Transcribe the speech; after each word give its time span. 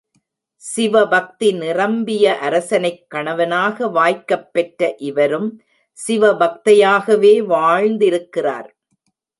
சிவபக்தி 0.63 1.51
நிரம்பிய 1.51 2.37
அரசனைக் 2.37 3.09
கணவனாக 3.09 3.87
வாய்க்கப்பெற்ற 3.87 4.93
இவரும் 4.97 5.61
சிவபக்தையாகவே 6.07 7.33
வாழ்ந்திருக்கிறார். 7.45 8.69